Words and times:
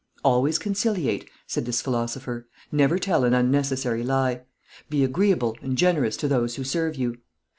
"Always 0.23 0.57
conciliate," 0.57 1.29
said 1.45 1.65
this 1.65 1.79
philosopher. 1.83 2.47
"Never 2.71 2.97
tell 2.97 3.23
an 3.23 3.35
unnecessary 3.35 4.01
lie. 4.01 4.41
Be 4.89 5.03
agreeable 5.03 5.55
and 5.61 5.77
generous 5.77 6.17
to 6.17 6.27
those 6.27 6.55
who 6.55 6.63
serve 6.63 6.95
you. 6.95 7.17